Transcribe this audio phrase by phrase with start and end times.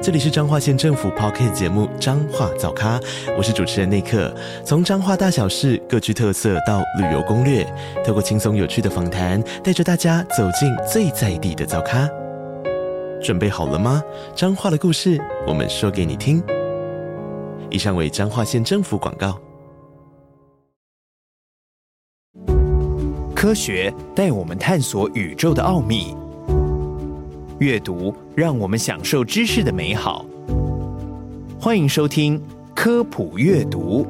[0.00, 3.00] 这里是彰化县政府 Podcast 节目《彰化早咖》，
[3.36, 4.32] 我是主持人内克。
[4.64, 7.66] 从彰化大小事各具特色到旅游攻略，
[8.06, 12.08] 透过轻松有趣的访谈，带着大家走进最在地的早咖。
[13.20, 14.00] 准备好了吗？
[14.36, 16.40] 彰化的故事，我们说给你听。
[17.68, 19.36] 以上为彰化县政府广告。
[23.34, 26.16] 科学带我们探索宇宙的奥秘。
[27.58, 30.24] 阅读让我们享受知识的美好。
[31.58, 32.40] 欢迎收听
[32.72, 34.06] 科普阅读。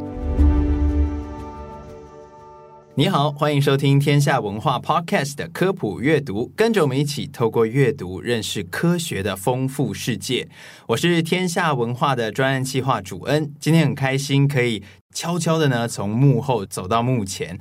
[2.95, 10.47] 你好，欢迎收听天下文化 Podcast 的科普阅读，跟着我们一起透过阅读认识科学的丰富世界。
[10.89, 14.83] 我是天下文化的专案企划主恩，今天很开心可以
[15.15, 17.59] 悄悄的呢从幕后走到幕前。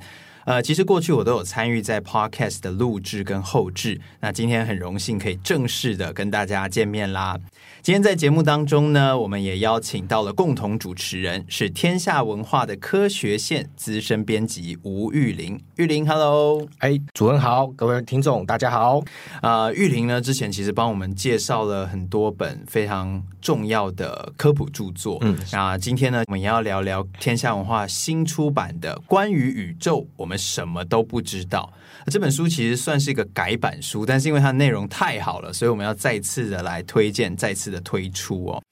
[0.48, 7.38] 呃，其实过去我都有参与在 Podcast 的录制跟后制，那今天很荣幸可以正式的跟大家见面啦。
[7.82, 15.60] 今天在节目当中呢，我们也邀请到了共同主持人，是天下文化的科学线资深编辑吴玉玲。
[15.76, 19.02] 玉玲，Hello，哎，主任好，各位听众大家好。
[19.42, 31.70] 呃，玉玲呢之前其实帮我们介绍了很多本非常重要的科普著作，嗯，那今天呢，我们也要聊聊天下文化新出版的《关于宇宙，我们什么都不知道》。
[32.10, 38.62] 这本书其实算是一个改版书，但是因为它内容太好了，所以我们要再次的来推荐，再次的推出哦。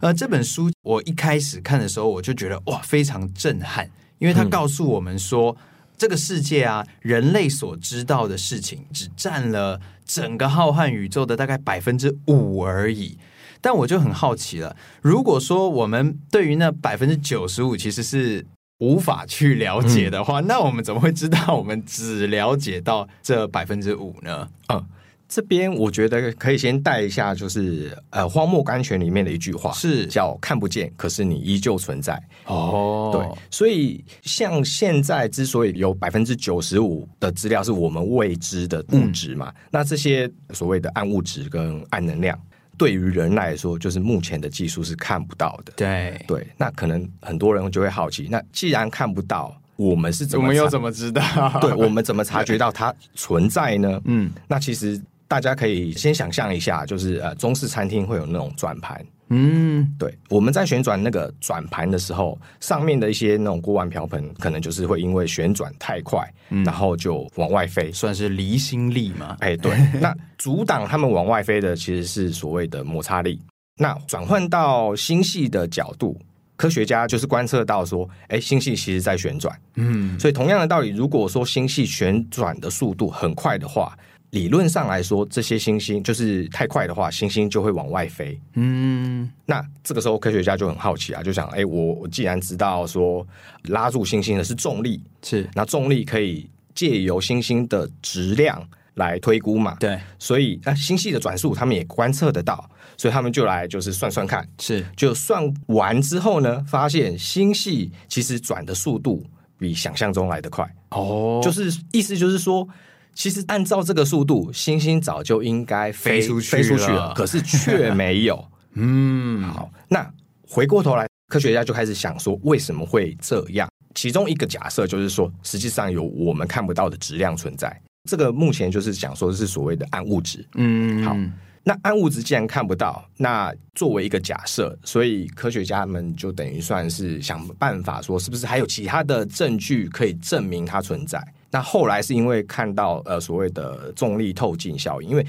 [0.00, 5.56] 呃，这本书我一开始看的时候，我就觉得哇，非常震撼，因为它告诉我们说，嗯、
[5.98, 13.18] 这个世界啊，人类所知道的事情只占了整个浩瀚宇宙的大概百分之五而已。
[13.60, 18.46] 但我就很好奇了，如果说我们对于那百分之九十五其实是
[18.80, 24.48] 无法去了解的话，嗯、那我们怎么会知道我们只了解到这百分之五呢？
[24.68, 24.84] 嗯，
[25.28, 32.20] 这边我觉得可以先带一下，就是呃，《荒漠甘泉》里面的一句话是叫“看不见，可是你依旧存在”。
[32.46, 42.36] 哦，对，所以像现在之所以有百分之九十五的资料是我们未知的物质嘛，嗯、那这些所谓的暗物质跟暗能量。
[42.80, 45.72] 对于人来说，就是目前的技术是看不到的。
[45.76, 50.44] 对对，那可能很多人就会好奇，那既然看不到，我们是怎么？
[50.44, 51.22] 我们又怎么知道？
[51.60, 54.00] 对，我们怎么察觉到它存在呢？
[54.06, 54.98] 嗯，那其实
[55.28, 59.04] 大家可以先想象一下，就是呃，中式餐厅会有那种转盘。
[59.32, 69.36] 嗯，对，我们在旋转那个转盘的时候，上面的一些那种锅碗瓢盆，可能就是会因为旋转太快，嗯、然后就往外飞，算是离心力嘛？
[69.38, 73.40] 哎，对， 那阻挡他们往外飞的，其实是所谓的摩擦力。
[73.78, 76.20] 那转换到星系的角度，
[76.56, 79.56] 科学家就是观测到说，哎，星系其实在旋转。
[79.76, 83.96] 嗯，所以同样的道理，如果说星系旋转的速度很快的话，
[84.30, 88.40] 理论上来说，这些星星就是太快的话，星星就会往外飞。
[88.54, 93.26] 嗯，那这个时候科学家就很好奇啊，就想：哎，我我既然知道说
[93.64, 98.64] 拉住星星的是重力，是那重力可以借由星星的质量
[98.94, 99.74] 来推估嘛？
[99.80, 109.26] 对，所以那星系的转速他们也观测得到，所以他们就来就是算算看，是就算完之后呢，发现星系其实转的速度
[109.58, 110.64] 比想象中来得快。
[110.90, 112.68] 哦，就是意思就是说。
[113.14, 118.42] 其实按照这个速度，星星早就应该飞，飞出去飞出去了，可是却没有。
[118.74, 120.08] 嗯，好，那
[120.48, 123.68] 回过头来，科学家就开始想说，为什么会这样？
[123.94, 127.76] 其中一个假设就是说，实际上有我们看不到的质量存在。
[128.08, 130.46] 这个目前就是讲说是所谓的暗物质。
[130.54, 131.16] 嗯，好，
[131.64, 141.22] 那暗物质既然看不到，那作为一个假设，所以科学家们就等于算是想办法说，是不是还有其他的证据可以证明它存在？
[141.50, 145.26] 那后来是因为看到呃所谓的重力透镜效应，因为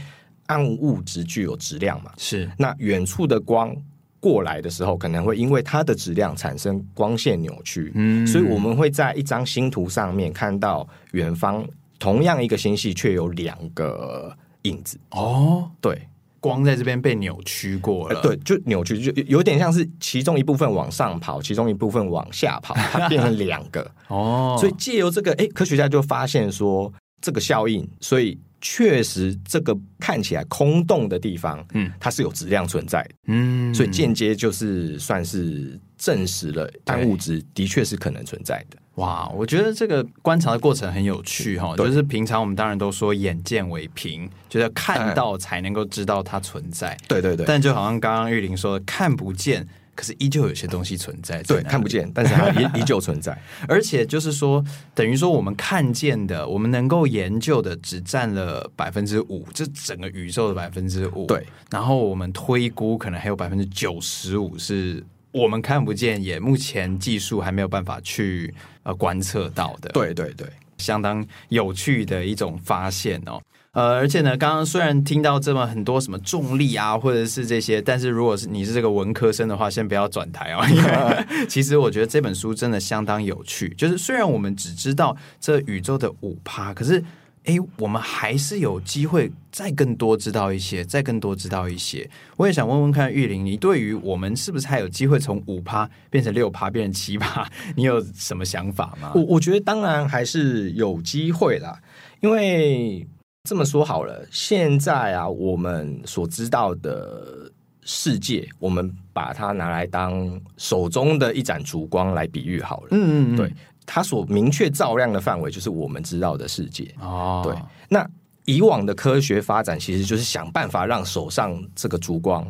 [0.47, 2.49] 暗物质具有质量嘛，是。
[2.57, 3.75] 那远处的光
[4.19, 11.65] 过来的时候，可能会因为它的质量产生光线扭曲，嗯，所以我们会在一张星图上面看到远方
[11.97, 14.99] 同样一个星系却有两个影子。
[15.09, 16.07] 哦，对。
[16.41, 24.57] 光在这边被扭曲过了，对，就扭曲，就有点像是其中一部分往上跑，其中一部分往下跑，它变成两个 哦。
[24.59, 26.91] 所以借由这个，哎，科学家就发现说
[27.21, 38.77] 这个效应，所以确实这个看起来空洞的地方，嗯，它是有质量存在的，嗯，所以间接就是算是证实了暗物质的确是可能存在的。
[38.95, 46.97] 哇，我觉得这个观察的过程很有趣哈，就是平常我们当然都说眼见为凭，就是看到才能够知道它存在。
[47.07, 49.67] 对对对，但就好像刚刚玉玲说的，看不见。
[49.93, 53.37] 可是依旧有些东西存在，在，对，看不见，但是它依依旧存在。
[53.67, 54.63] 而且就是说，
[54.95, 61.27] 等于说我们看见的，我们能够研究的，只占了百分之五，这整个宇宙的百分之五。
[61.27, 69.89] 对，然后我们推估，可能还有百分之九十五是我们看不见，也目前技术还没有办法去呃观测到的。
[69.89, 70.47] 对对对，
[70.77, 73.41] 相当有趣的一种发现哦。
[73.73, 80.61] 呃，而且呢，刚刚虽然听到这么很多什么重力啊，或者是这些，但是如果是你是这个文科生的话，先不要转台哦。
[80.69, 83.73] 因为其实我觉得这本书真的相当有趣。
[83.77, 87.01] 就是虽然我们只知道这宇宙的五趴，可是
[87.45, 92.09] 哎，我们还是有机会再更多知道一些，再更多知道一些。
[92.37, 99.11] 我也想问问看玉玲，你对于我们是不是还有机会从五趴变成六趴，变成七趴， 你有什么想法吗？
[99.15, 101.81] 我我觉得当然还是有机会啦，
[102.21, 103.07] 因为。
[103.49, 107.51] 这么说好了，现在啊，我们所知道的
[107.81, 112.89] 世界，我们把它拿来当手中的一盏烛光来比喻好了。
[112.91, 113.51] 嗯嗯嗯，对，
[113.93, 116.95] 它所明确照亮的范围就是我们知道的世界。
[117.01, 117.53] 哦，对。
[117.89, 118.09] 那
[118.45, 122.49] 以往的科学发展，其实就是想办法让手上这个烛光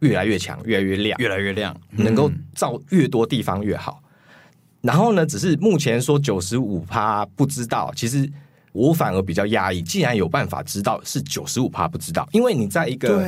[0.00, 4.02] 越来越强，越来越亮，越来越亮，能够照越多地方越好。
[4.80, 8.28] 然后呢，只是目前说九十五趴不知道，其实。
[8.72, 13.26] 我反而比较压抑，既然有办法知道是九十五趴不知道，因为你在一个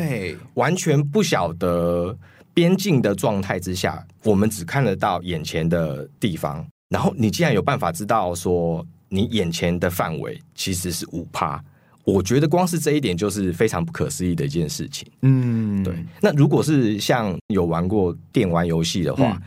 [0.55, 2.17] 完全不晓得
[2.55, 6.65] 边境的状态之下，我们只看得到眼前的地方。
[6.93, 11.63] 然后你既然有办法知道说你眼前的范围其实是五趴，
[12.05, 15.11] 我觉得光是这一点就是非常不可思议的一件事情。
[15.23, 15.95] 嗯，对。
[16.21, 19.33] 那如果是像有玩过电玩游戏的话。
[19.33, 19.43] 嗯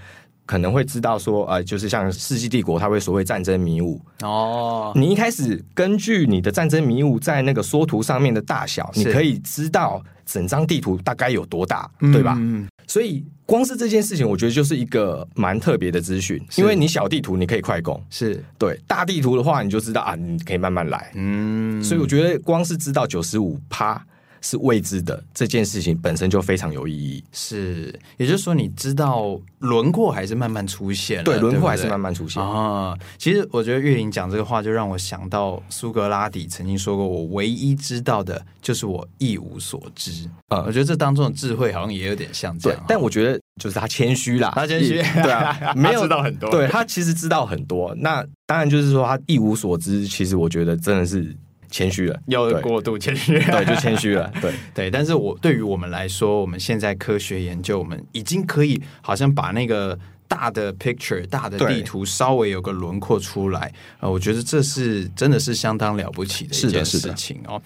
[0.47, 4.93] 可能会知道说，呃，就是像《世纪帝国》，它会所谓战争迷雾哦。
[4.95, 12.35] 你一开始根据你的战争迷雾在那个缩图上面的大小，你可以知道整张地图大概有多大，对吧？
[12.37, 12.67] 嗯。
[12.87, 21.11] 所以光是这件事情，我觉得就是一个蛮特别的资讯，因为你小地图你可以快攻，是对大地图的话，你就知道啊，你可以慢慢来。
[21.15, 21.83] 嗯。
[21.83, 24.05] 所以我觉得光是知道九十五趴。
[24.45, 32.95] 是未知的这件事情本身就非常有意义，是，也就是说，你知道轮廓还是慢慢出现，对，轮廓还是慢慢出现啊。
[33.17, 40.11] 其实我觉得玉玲讲这个话，就让我想到苏格拉底曾经说过：“我唯一知道的就是我一无所知。”
[40.53, 47.95] 嗯，我觉得这当中的智慧好像也有点像这样，但我觉得就是他谦虚啦，他谦虚，对啊， 没有知道很多，对他其实知道很多。
[47.95, 51.35] 那当然就是说他一无所知，其实我觉得真的是。
[51.75, 54.89] 谦虚了，又过度谦虚，对，就谦虚了， 对对。
[54.89, 67.61] 但是我对于我们来说，我们现在科学研究，我们已经可以好像把那个大的 picture、大的地图稍微有个轮廓出来啊，我觉得这是真的是相当了不起的一件事情哦。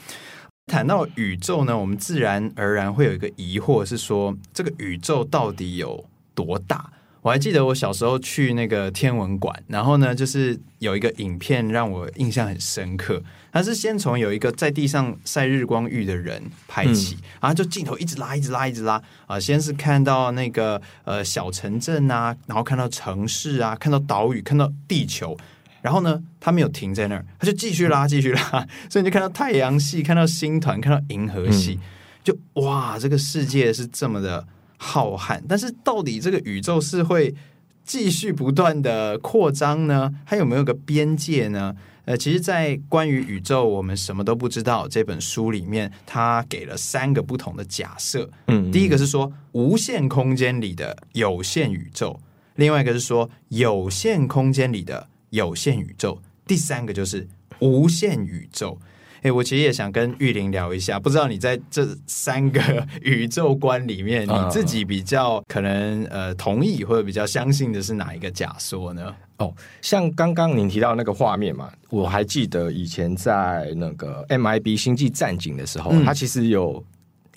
[0.66, 6.04] 谈到宇宙呢，我们自然而然会有一个疑惑，是说这个宇宙到底有
[6.34, 6.90] 多大？
[7.22, 13.22] 我还记得我小时候去那个天文馆，然后呢，就是有一个影片让我印象很深刻。
[13.52, 19.40] 它是先从有一个在地上晒日光浴的人拍起，嗯、然后就镜头一直拉，一直拉，一直拉啊！
[19.40, 25.36] 先是看到那个呃小城镇啊，然后看到城市啊，看到岛屿，看到地球，
[25.82, 31.84] 然后呢，他没有停在那儿，他就继续拉，继续拉，所以你就看到太阳系，看到星团，看到银河系，嗯、
[32.24, 34.48] 就哇，这个世界是这么的。
[34.82, 37.36] 浩瀚，但是到底这个宇宙是会
[37.84, 40.14] 继续不断的扩张呢？
[40.26, 41.76] 还有没有个边界呢？
[42.06, 48.28] 呃，其实，在关于宇宙我们什么都不知道这本书里面，它给了三个不同的假设。
[48.48, 52.20] 嗯，第一个是说无限空间里的有限宇宙，
[52.56, 57.28] 另外一个是说有限空间里的有限宇宙，第三个就是
[57.60, 58.80] 无限宇宙。
[59.22, 62.62] 哎，我其实也想跟玉玲聊一下，不知道你在这三个
[63.02, 69.14] 宇宙观里面，你自己比较可能呃同意或者比较相信的是哪一个假说呢？
[69.38, 76.84] 哦，像刚刚您提到那个画面嘛，我还记得以前在那个 MIB 星际战警的时候，嗯、它其实有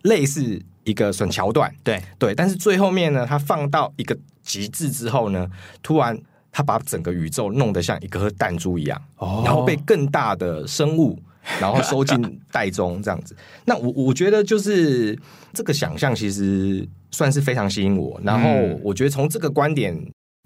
[0.02, 5.48] 类似一个算桥段，对对，但是最后面呢，它放到一个极致之后呢，
[5.80, 6.16] 突然
[6.50, 11.18] 它把整个宇宙弄得像一颗弹珠一样，哦，然后被更大的生物。
[11.60, 13.36] 然后收进袋中，这样子。
[13.64, 15.18] 那我我觉得就是
[15.52, 18.20] 这个想象，其实算是非常吸引我。
[18.22, 18.50] 然后
[18.82, 19.96] 我觉得从这个观点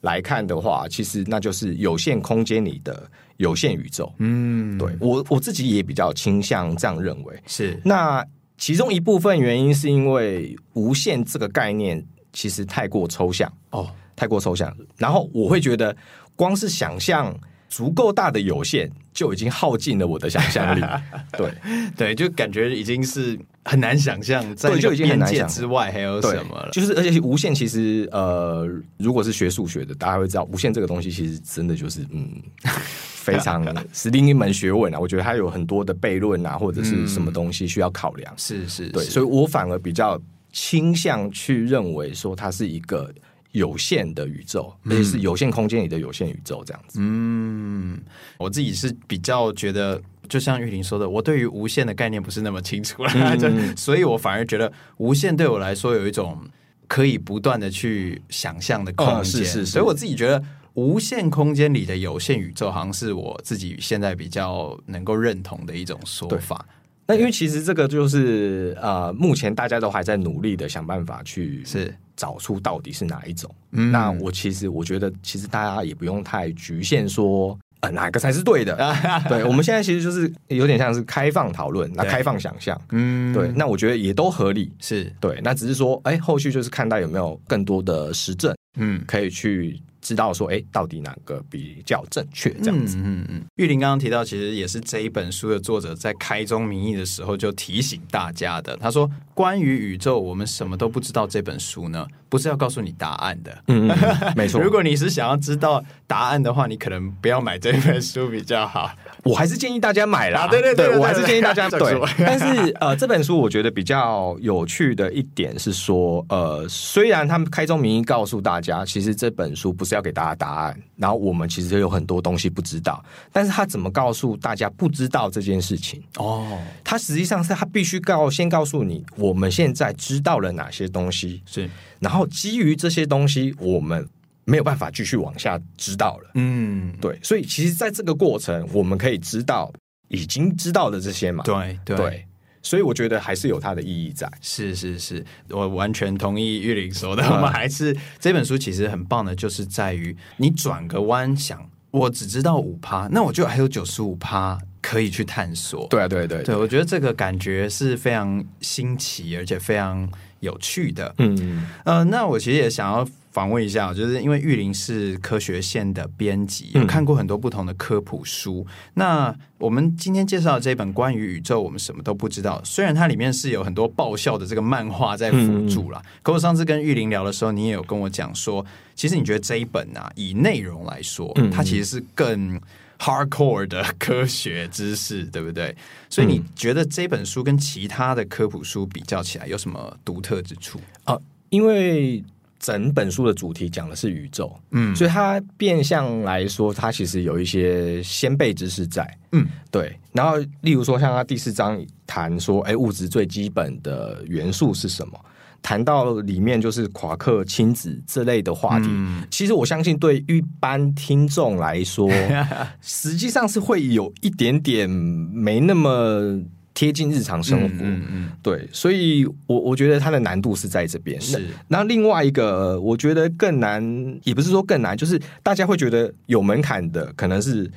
[0.03, 4.13] 来看的话，其实那就是有限空间里的有限宇宙。
[4.19, 7.43] 嗯，对，我我自己也比较倾向这样认为。
[7.47, 7.81] 是。
[7.85, 8.25] 那
[8.59, 14.75] 其中一部分原因是因为无限这个概念其实太过抽象哦，太过抽象。
[14.97, 15.95] 然后我会觉得，
[16.35, 17.39] 光是想象
[17.69, 20.85] 足够大的有限，就已经耗尽了我的想象力。
[21.39, 21.51] 对
[21.97, 26.69] 对，就感觉已经是很难想象，在就已经边界之外还有什么了。
[26.71, 28.69] 就是而且无限其实呃，
[28.99, 32.31] 如果是学数学的，大家会知道，无限这个东西其实真的就是嗯，
[33.17, 35.01] 非常是另一门学问啊。
[35.01, 38.31] 我觉得它有很多的悖论啊，或者是什么东西需要考量。
[38.35, 40.21] 嗯、是是，对，所以我反而比较
[40.53, 43.11] 倾向去认为说它是一个。
[43.57, 46.99] 有限的宇宙，而且是有限空间里的有限宇宙，这样子。
[47.01, 47.99] 嗯，
[48.39, 56.39] 我自己是比较觉得，就像玉玲说的，我对于无限的概念不是那么清楚了，嗯、 所以我反而觉得无限对我来说有一种
[56.87, 59.17] 可以不断的去想象的空间。
[59.17, 60.43] 哦、是是是，所以我自己觉得
[60.75, 66.67] 无限空间里的有限宇宙，好像是我自己现在比较能够认同的一种说法。
[67.09, 73.53] 那因为其实这个就是呃，目前大家都还在努力的想办法去是找出到底是哪一种。
[73.73, 78.77] 嗯，那我其实我觉得，其实大家也不用太局限说呃哪个才是对的。
[79.29, 82.81] 对，我们现在其实就是有点像是开放讨论，那开放想象。
[82.91, 84.73] 嗯，对，那我觉得也都合理。
[84.81, 89.81] 是对，那只是说，哎，后续就是看到有没有更多的实证，嗯，可以去。
[90.07, 92.51] 知道说，哎，到底哪个比较正确？
[92.63, 92.97] 这样子。
[92.99, 93.45] 嗯嗯嗯。
[93.57, 98.77] 玉玲刚刚提到，其实也是这一本书的作者在开宗明义的时候就提醒大家的。
[98.77, 103.65] 他说：“关于宇宙，我们什么都不知道。”这本书呢，不是要告诉你答案的。
[103.67, 103.91] 嗯，
[104.37, 104.61] 没错。
[104.63, 108.93] 如果你是想要知道答案的话，你可能不要买这本书比较好。
[109.27, 110.47] 我还是建议大家买啦。
[110.47, 112.01] 对对对，我还是建议大家对。
[112.19, 126.03] 但是呃，这本书我觉得比较有趣的一点是说，呃，虽然他们开宗明义告诉大家，其实这本书不是要给大家答案，然后我们其实有很多东西不知道，但是他怎么告诉大家不知道这件事情？
[126.19, 131.69] 哦，他实际上是他必须告先告诉你，我们现在知道了哪些东西是，
[131.99, 134.09] 然后基于这些东西，我们。
[134.49, 139.73] 没有办法继续往下知道了，嗯，对，所以其实，在这个过程，我们可以知道
[140.07, 142.27] 已经知道的这些嘛，对对，对，
[142.63, 144.31] 所以我觉得还是有它的意义在。
[144.41, 147.25] 是是是，我完全同意玉林说的。
[147.29, 155.89] 我们还是这本书其实很棒的，就是在于你转个弯想，我只知道五趴，那我就还有九十五趴可以去探索。
[155.89, 161.13] 对对对，对，我觉得这个感觉是非常新奇，而且非常有趣的。
[161.19, 163.05] 嗯呃，那我其实也想要。
[163.37, 168.67] 访问一下，就是因为玉林是科学线的编辑，有看过很多不同的科普书。
[168.67, 172.59] 嗯、那我们今天介绍的这本关于宇宙，我们什么都不知道。
[172.65, 178.65] 虽然它里面是有很多爆笑的这个漫画在辅助啦，嗯、可我上次跟玉林聊的时候，你也有跟我讲说，
[178.95, 182.59] 其实你觉得这一本啊，以内容来说，它其实是更
[182.99, 185.77] hardcore 的科学知识，对不对？
[186.09, 191.15] 所以你觉得这本书跟其他的科普书比较起来，有什么独特之处啊？
[191.51, 192.25] 因为
[192.59, 199.99] 整本书的主题讲的是宇宙，嗯，所以它变相来说，它其实有一些先辈知识在，嗯，对。
[200.13, 205.21] 然后，例如说，像它第四章谈说，哎，物质最基本的元素是什么？
[205.63, 208.87] 谈到里面就是夸克亲子这类的话题。
[208.89, 212.09] 嗯，其实我相信，对一般听众来说，
[212.81, 216.41] 实际上是会有一点点没那么。
[216.77, 221.19] 贴近日常生活，嗯嗯嗯、对，所以我我觉得它的难度是在这边。
[221.19, 223.83] 是，那另外一个，我觉得更难，
[224.25, 227.71] 也不是说更难，就是大家会觉得有门槛的，可能是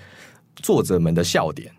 [0.58, 1.72] 作者们的笑点，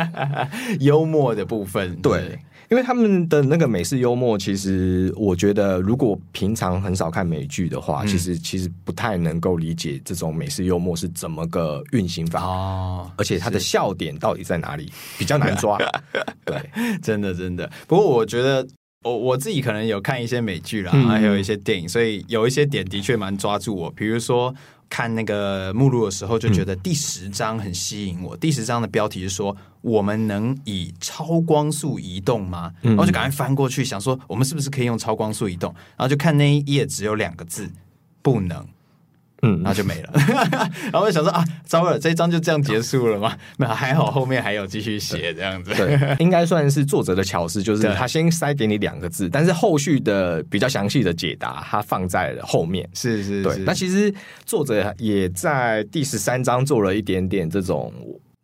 [0.80, 2.38] 幽默的部分，对。
[2.68, 13.10] 因为他们的那个美式幽默，其实我觉得，如果平常很少看美剧的话，嗯、其实其实不太能够理解这种美式幽默是怎么个运行法哦。
[13.16, 15.78] 而且它的笑点到底在哪里，比较难抓。
[16.44, 16.60] 对，
[17.02, 17.70] 真的真的。
[17.86, 18.66] 不过我觉得，
[19.04, 23.90] 我我自己可能有看一些美剧啦，嗯、还有一些电影，所以有一些点的确蛮抓住我。
[23.90, 24.54] 比如说。
[24.88, 28.36] 看那个目录的时候，就觉得第十章很吸引我。
[28.36, 35.74] 嗯、第十章的标题是说：“我们能以超光速移动吗？”嗯、然后就赶快翻过去，想说我们是不是可以用超光速移动？
[35.96, 37.70] 然后就看那一页，只有两个字
[38.22, 38.66] ：“不能。”
[39.46, 40.10] 嗯，然后就没了。
[40.90, 43.36] 然后我就想说啊，糟了，这一章就这样结束了吗？
[43.58, 45.72] 那，还好后面还有继续写这样子。
[45.74, 52.88] 对，应该算是作者的巧思，就是他先塞给你两个字，但是后续的比较详细的解答，他放在了后面。
[52.92, 53.56] 是是，是，对。
[53.64, 54.12] 那其实
[54.44, 57.92] 作者也在第十三章做了一点点这种。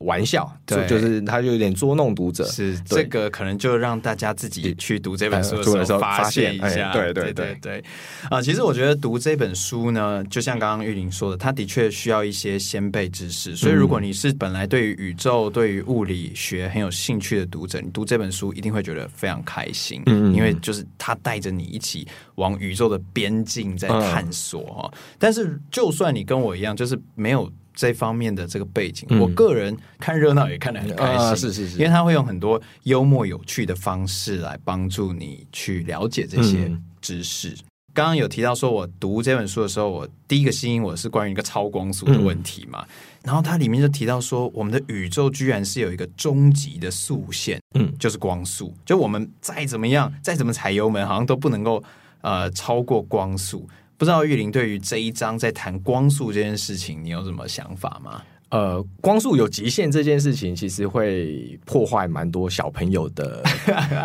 [0.02, 7.58] 玩笑，对，就是他就有点捉弄读者，是这个可能就让大家自己去读这本书的时候发现一下，对对对。
[7.62, 7.84] 对
[8.28, 8.42] 啊！
[8.42, 24.92] 其实我觉得读这本书呢，就像刚刚玉玲说的，它的确需要一些先辈知识，所以如果你是本来对于宇宙、对于物理学很有兴趣的读者，你读这本书一定会觉得非常开心，嗯，因为就是他带着你一起往宇宙的边境在探索哈。
[25.18, 27.50] 但是就算你跟我一样，就是没有。
[27.74, 37.48] 这方面的这个背景，嗯、我个人看热闹也看得很开心，啊、是是是，因为他会用很多幽默有趣的方式来帮助你去了解这些知识。
[37.50, 37.56] 嗯、
[37.94, 42.88] 刚刚有提到说，我读这本书的时候，我第一个吸引我是关于一个超光速的问题嘛，嗯、
[43.24, 51.82] 然后它里面就提到说，我们的宇宙居然是有一个终极的速限，嗯，就是光速，就我们再怎么样，再怎么踩油门，好像都不能够
[52.20, 53.68] 呃超过光速。
[54.02, 58.20] 不知道玉林对于这一章在谈光速这件事情，你有什么想法吗？
[58.48, 63.40] 呃，光速有极限这件事情，其实会破坏蛮多小朋友的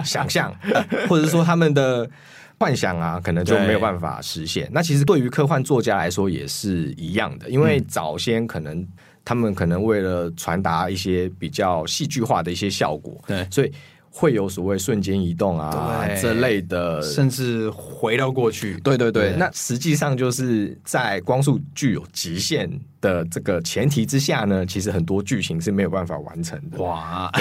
[0.05, 0.53] 想象，
[1.09, 2.07] 或者是说他们的
[2.59, 4.69] 幻想啊，可能就没有办法实现。
[4.71, 8.87] 那其实对于科幻作家来说也是一样的，因为早先可能
[9.25, 13.73] 他们可能为了传达一些比较戏剧化的一些效果，对，所以。
[14.17, 18.73] 会有所谓瞬间移动啊对这类的，甚至回到过去。
[18.79, 22.67] 对对对，对那实际上就是在光速具有极限
[22.99, 26.81] 的这个前提之下呢，其实很多剧情是没有办法完成的。
[26.81, 27.31] 哇！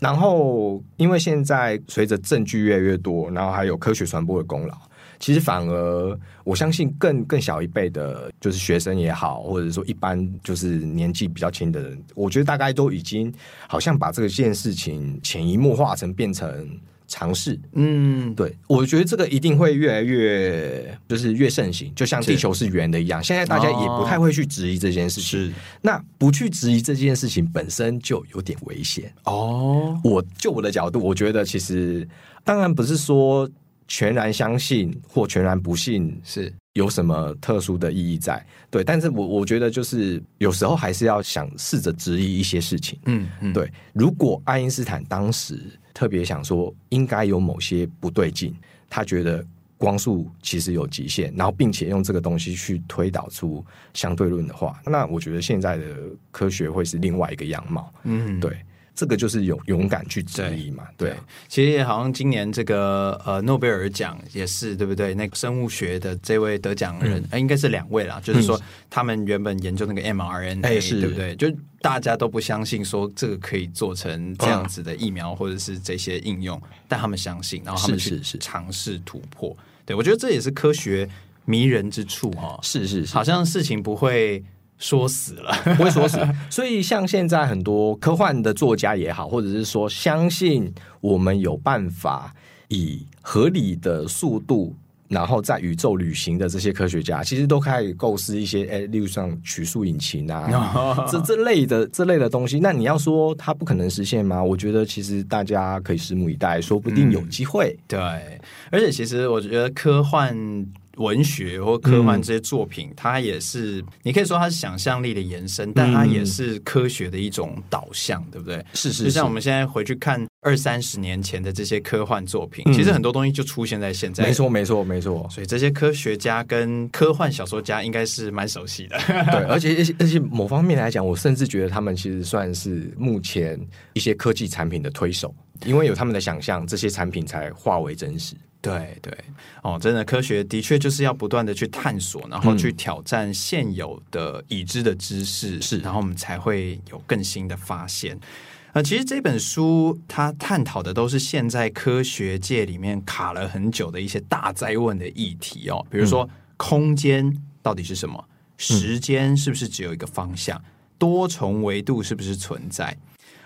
[0.00, 4.74] 然后因为现在随着证据越来越多，然后还有科学传播的功劳。
[5.20, 13.32] 其实反而，我相信更更小一辈的，就是学生也好，或者说一般就是年纪比较轻的人，我觉得大概都已经
[13.66, 16.68] 好像把这个件事情潜移默化成变成
[17.08, 17.58] 常识。
[17.72, 23.20] 嗯，对，我觉得这个一定会越来越就是越盛行，就像地球是圆的一样。
[23.20, 25.40] 是现在大家也不太会去质疑这件事情。
[25.40, 29.12] 是，那不去质疑这件事情本身就有点危险。
[29.24, 32.08] 哦，我就我的角度，我觉得其实
[32.44, 33.50] 当然不是说。
[33.88, 38.44] 全然相信或全然不信是有什么特殊的意义在？
[38.70, 42.98] 对，但是我我觉得就是有时候还是要想试着质疑一些事情。
[43.06, 43.72] 嗯嗯，对。
[43.94, 45.58] 如果爱因斯坦当时
[45.94, 48.54] 特别想说应该有某些不对劲，
[48.90, 49.44] 他觉得
[49.78, 53.64] 光速其实有极限，然后并且用这个东西去推导出
[53.94, 55.84] 相对论的话，那我觉得现在的
[56.30, 57.92] 科学会是另外一个样貌。
[58.04, 58.56] 嗯，对。
[58.98, 61.16] 这个就是勇勇敢去质疑嘛，对，对。
[61.46, 65.14] 其实好像今年这个呃诺贝尔奖也是对不对？
[65.14, 68.20] 那个生物学的这位得奖人，嗯、应该是两位啦。
[68.20, 71.36] 就是说他们原本研究那个 mRNA，哎、是对不对？
[71.36, 71.48] 就
[71.80, 79.50] 大家都不相信说这个可以做成这样子的疫苗，或者是这些应用，嗯、但他们相信，然后他们去尝试突破。
[79.50, 81.08] 是是是对，我觉得这也是科学
[81.44, 82.58] 迷人之处哈。
[82.64, 84.42] 是是是，好像事情不会。
[84.78, 86.18] 说死了，不会说死。
[86.48, 92.32] 所以，像现在很多科幻的作家也好，或者是说相信我们有办法
[92.68, 94.76] 以合理的速度，
[95.08, 102.60] 然后在宇宙旅行的这些科学家，其实都开始构思一些，哎，例如像曲速引擎啊，这这类的这类的东西。
[102.60, 104.40] 那你要说它不可能实现吗？
[104.40, 107.76] 我觉得其实大家可以拭目以待，说不定有机会。
[107.76, 110.64] 嗯，对，而且其实我觉得科幻。
[110.98, 118.64] 文学或科幻这些作品，嗯、它也是你可以说它是想象力的延伸，但它也是科学的一种导向，对不对？
[118.74, 124.24] 是是，是，就像我们现在回去看二三十年前的这些科幻作品，嗯、其实很多东西就出现在现在。
[124.24, 125.26] 没错，没错，没错。
[125.30, 128.98] 所以这些科学家跟科幻小说家应该是蛮熟悉的。
[129.06, 133.58] 对，而且而且而且某方面来讲，我甚至觉得他们其实算是目前
[133.94, 135.34] 一些科技产品的推手，
[135.64, 138.34] 因为有他们的想象，这些产品才化为真实。
[138.60, 139.16] 对对
[139.62, 148.16] 哦，真的科学的确就是要不断的去探索，然后去挑战现有的已知的知识，是、嗯，然后我们才会有更新的发现。
[148.16, 158.22] 啊、呃，其实这本书它探讨的都是现在科学界里面卡了很久的一些大灾问的议题哦，比如说、嗯、空间到底是什么？
[158.56, 160.58] 时间是不是只有一个方向？
[160.58, 160.64] 嗯、
[160.98, 162.96] 多重维度是不是存在？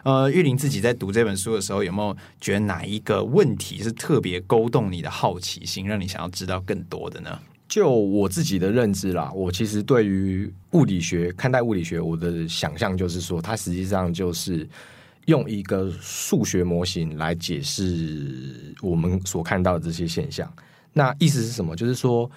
[0.05, 7.39] 呃，玉林自己在读这本书的时候，有没有觉得哪一个问题是特别勾动你的好奇心，让你想要知道更多的呢？
[7.69, 14.69] 就我自己的认知啦，我其实对于物理学看待物理学，我的想象就是说，它实际上就是
[15.27, 20.53] 用一个数学模型来解释我们所看到的这些现象。
[20.93, 21.75] 那意思是什么？
[21.75, 22.31] 就是说，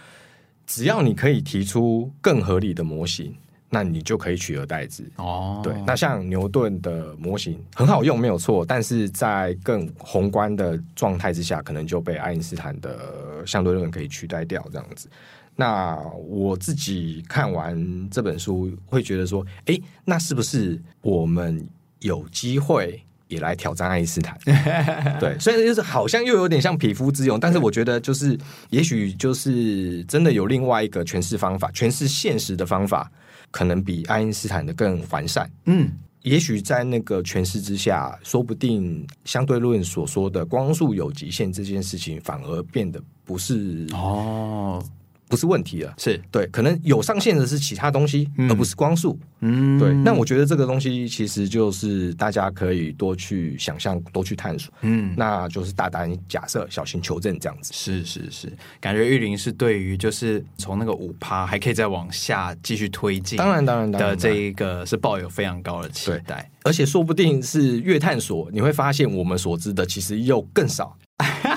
[0.65, 3.35] 只要你可以提出更合理的模型。
[3.75, 5.59] 那你就可以取而代之哦。
[5.61, 15.09] 对，那像牛顿的模型很好用，没有错，但是在更宏观的状态之下，可能就被爱因斯坦的相对论可以取代掉，这样子。
[15.57, 21.67] 那我自己看完这本书，会觉得说，哎，那是不是我们
[21.99, 24.37] 有机会也来挑战爱因斯坦？
[25.19, 28.37] 对，所以就是好像又有点像匹夫之勇，但是我觉得就是，
[28.69, 33.11] 也许就是真的有另外一个诠释方法，诠释现实的方法。
[33.51, 35.49] 可能比爱因斯坦的更完善。
[35.65, 35.89] 嗯，
[36.23, 44.83] 也许在那个诠释之下，说不定相对论所说的光速有极限这件事情，反而变得不是哦，
[45.27, 49.17] 不是问题了，是对，可能有上限的是其他东西，嗯、而不是光速。
[49.41, 49.93] 嗯，对。
[49.93, 54.73] 那我觉得这个东西其实就是大家可以多去想象，多去探索。
[54.81, 57.71] 嗯，那就是大胆假设，小心求证这样子。
[57.73, 70.95] 是是是，感觉玉林是对于就是从那个五趴还可以再往下继续推进，当然当然当然的这一个是抱有非常高的期待，而且说不定是越探索，你会发现我们所知的其实又更少。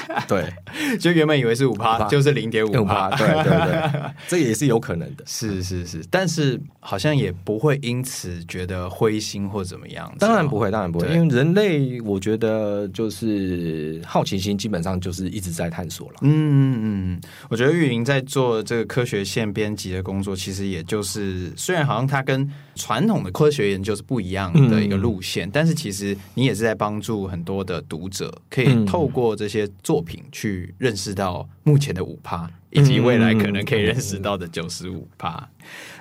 [0.27, 0.53] 对，
[0.99, 3.11] 就原本以为是五趴，就是零点五趴。
[3.11, 5.25] 对对对， 这也是有可能的。
[5.27, 10.13] 是是是，但是好像也不会因此觉得灰心或怎么样。
[10.19, 16.15] 当然不会，当然不会，因为人类，我觉得就是好奇心，基本上就是一直在探索了。
[16.23, 35.49] 嗯嗯嗯，我觉得玉林在做这个科学线编辑的工作，其实也就是虽然好像它跟传统的科学研究是不一样的一个路线，嗯、但是其实你也是在帮助很多的读者，可以透过这些作品去认识到目前的五趴，以及未来可能可以认识到的九十五趴。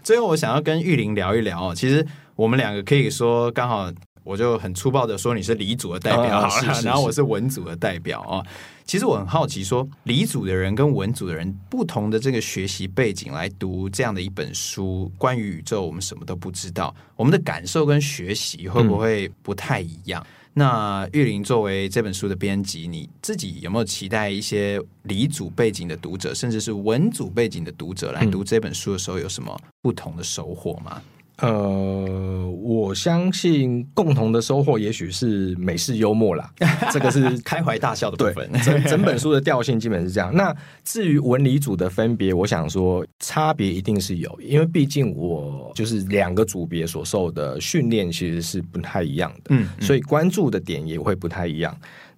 [0.03, 2.05] 最后，我想要跟玉林聊一聊哦，其实
[2.35, 3.91] 我们两个可以说刚好。
[4.23, 8.43] 我就很粗暴的说你是理组的代表好了，然后我是文组的代表啊。
[8.83, 20.21] 其实我很好奇，说理组的人跟文组的人不同的这个学习背景来读这样的一本书，关于宇宙，我们什么都不知道，我们的感受跟学习会不会不太一样？
[20.21, 30.99] 嗯、那玉林作为这本书的编辑，你自己有没有期待一些理组背景的读者，甚至是文组背景的读者来读这本书的时候，有什么不同的收获吗？
[31.39, 36.51] 呃，我相信共同的收获也许是美式幽默啦，
[36.91, 38.49] 这个是开怀大笑的部分。
[38.63, 40.33] 整整本书的调性基本是这样。
[40.33, 51.77] 那至于文理组的分别，我想说差别一定是有，因为毕竟我就是两个组别所受的训练其实是不太一样的，嗯，所以关注的点也会不太一样。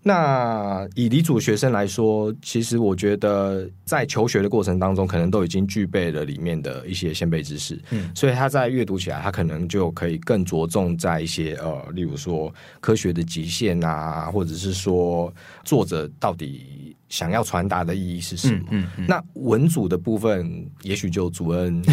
[0.09, 15.31] 那以理组学生来说，其实我觉得在求学的过程当中，可能都已经具备了里面的一些先备知识，嗯，所以他在阅读起来，他可能就可以更着重在一些呃，例如说科学的极限啊，或者是说
[15.63, 18.59] 作者到底想要传达的意义是什么？
[18.71, 21.83] 嗯，嗯，嗯，那文组的部分，也许就主任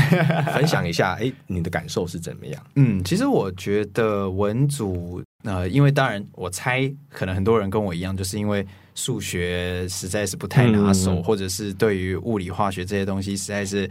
[0.54, 2.66] 分享一下， 哎，你的感受是怎么样？
[2.76, 5.22] 嗯，其实我觉得文组。
[5.46, 13.88] 呃，因为当然，我猜可能很多人跟我一样，就是因为数学实在是不太拿手，嗯、或者是对于物理化学这些东西实在是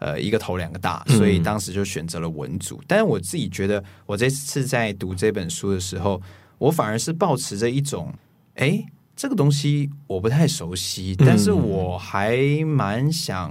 [0.00, 2.76] 呃一个头两个大，所以当时就选择了文组。
[2.76, 6.20] 嗯、但是我自己觉得，我这次在读这本书的时候，
[6.58, 8.12] 我反而是保持着一种，
[8.56, 8.84] 哎，
[9.16, 13.50] 这个东西我不太熟悉，但是我还蛮想。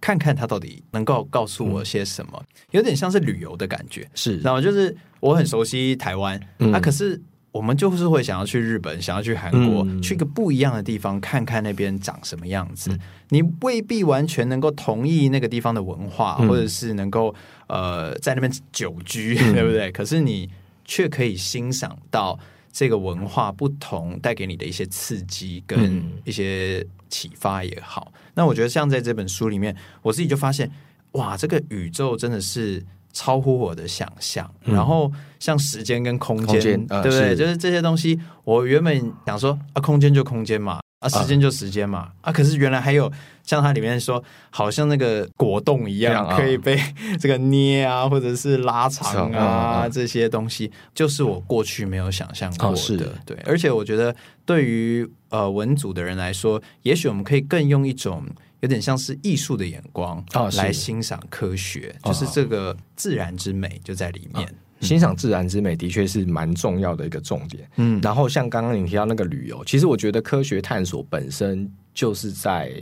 [0.00, 7.20] 看看他到底能够告诉我些什么，有点像是旅游的感觉，是，然后就是我很熟悉台湾，嗯、啊，可是
[7.52, 12.90] 我们就是会想要去日本，想要去韩国，嗯、去一个不一样的地方看看那边长什么样子。
[12.92, 17.34] 嗯、你未必完全能够同意那个地方的文化，嗯、或者是能够
[17.66, 19.90] 呃在那边久居，嗯、 对不对？
[19.90, 20.48] 可是你
[20.84, 22.38] 却可以欣赏到
[22.72, 28.12] 这个文化不同带给你的一些刺激跟一些启发也好。
[28.34, 30.70] 那我觉得，像在这本书里面，我自己就发现，
[31.12, 34.48] 哇，这个宇宙真的是超乎我的想象。
[34.64, 37.30] 嗯、然后，像时间跟空间，空间对不对？
[37.30, 43.10] 是就是这些东西，我原本想说啊，空间就空间嘛，啊，时间就时间嘛，啊，啊，可是原来还有
[43.42, 46.78] 像它里面说，好像那个果冻一样，样可以被
[47.18, 52.72] 这个捏啊，或者是拉长啊，嗯、这些东西，就是我过去没有想象过的。
[52.74, 52.96] 哦、是。
[52.96, 58.22] 的对，而且我觉得，对于呃，文组的人来说，也许我们可以更用一种
[58.60, 60.24] 有点像是艺术的眼光
[60.56, 64.48] 来欣赏科学，就是这个自然之美就在里面。
[64.80, 67.68] 欣赏自然之美的确是蛮重要的一个重点。
[67.76, 72.72] 嗯，然后像刚刚你提到那个旅游，其实我觉得科学探索本身就是在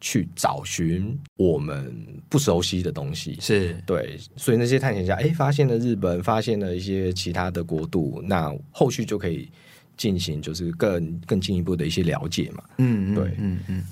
[0.00, 1.94] 去找寻我们
[2.28, 3.38] 不熟悉的东西。
[3.40, 9.48] 是对，所以那些探险家哎，发现了日本，发现了一些其他的国度，那后续就可以。
[9.94, 13.84] 进行就是更更进一步的一些了解嘛，嗯，对，嗯嗯，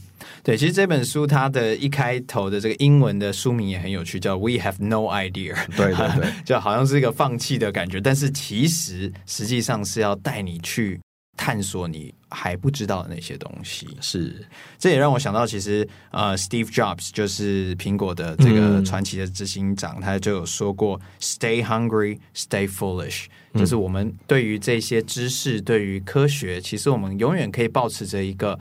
[0.42, 11.00] 对，其实这本书它的一开头的这个英文的书名也很有趣，叫 We Have No Idea，对对对， 就好像是一个放弃的感觉，但是其实实际上是要带你去
[11.36, 14.46] 探索你还不知道的那些东西，是，
[14.78, 23.26] 这也让我想到，其实呃，Steve Jobs 就是苹果的这个传奇的执行长，嗯、他就有说过，Stay hungry, stay foolish。
[23.54, 28.56] 就是我们对于这些知识，对于科学，其实我们永远可以保持着一个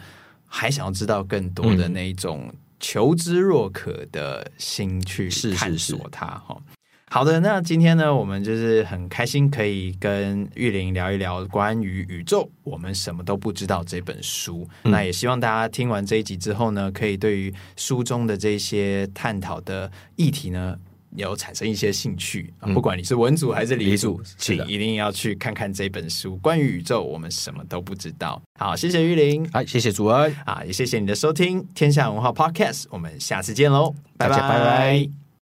[0.50, 6.26] 还想要知道更多的那一种求知若渴的心去探索它。
[6.26, 6.62] 哈，
[7.12, 14.68] 好的，那今天呢，我们就是很开心可以跟玉玲聊一聊关于宇宙，我们什么都不知道这本书。
[14.84, 20.78] 嗯、那也希望大家听完这一集之后呢，可以对于书中的这些探讨的议题呢，
[21.15, 22.54] 有产生一些兴趣。
[22.62, 26.38] 嗯、不管你是文组还是理组，理组请一定要去看看这本书。
[26.38, 28.41] 关于宇宙，我们什么都不知道。
[28.60, 35.19] 好，谢谢玉玲，好，谢谢主恩，啊，也谢谢你的收听，天下文化 Podcast，我们下次见喽，拜拜，拜拜。